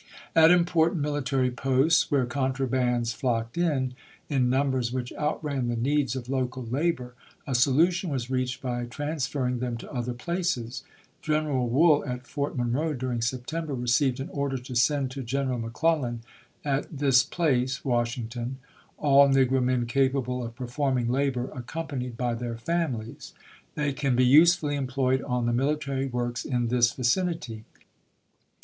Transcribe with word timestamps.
At 0.35 0.49
important 0.49 0.99
military 0.99 1.51
posts, 1.51 2.09
where 2.09 2.25
contrabands 2.25 3.13
flocked 3.13 3.55
in, 3.55 3.93
in 4.29 4.49
numbers 4.49 4.91
which 4.91 5.13
outran 5.13 5.67
the 5.67 5.75
needs 5.75 6.15
of 6.15 6.27
local 6.27 6.63
labor, 6.65 7.13
a 7.45 7.53
solution 7.53 8.09
was 8.09 8.27
reached 8.27 8.63
by 8.63 8.85
transfer 8.85 9.43
ring 9.43 9.59
them 9.59 9.77
to 9.77 9.91
other 9.93 10.15
places. 10.15 10.81
General 11.21 11.69
Wool 11.69 12.03
at 12.03 12.25
Fort 12.25 12.57
Monroe 12.57 12.95
during 12.95 13.21
September 13.21 13.75
received 13.75 14.19
an 14.19 14.29
order 14.29 14.57
to" 14.57 14.75
send 14.75 15.11
to 15.11 15.21
General 15.21 15.59
McClellan 15.59 16.21
at 16.65 16.97
this 16.97 17.21
place 17.21 17.85
[Washing 17.85 18.27
ton] 18.27 18.57
all 18.97 19.29
negro 19.29 19.63
men 19.63 19.85
capable 19.85 20.43
of 20.43 20.55
performing 20.55 21.09
labor, 21.09 21.45
toTooi! 21.45 21.59
accompanied 21.59 22.17
by 22.17 22.33
their 22.33 22.57
families. 22.57 23.33
They 23.75 23.93
can 23.93 24.15
be 24.15 24.25
use 24.25 24.53
i86f.^V."R. 24.55 24.59
fully 24.61 24.75
employed 24.77 25.21
on 25.21 25.45
the 25.45 25.53
military 25.53 26.07
works 26.07 26.43
in 26.43 26.69
this 26.69 26.91
vicin 26.91 27.25
*''6i5.'^'' 27.27 27.31
ity." 27.35 27.63